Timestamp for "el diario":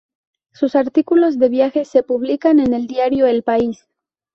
2.73-3.27